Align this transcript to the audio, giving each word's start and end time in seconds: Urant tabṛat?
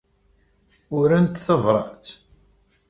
Urant 0.97 1.41
tabṛat? 1.45 2.05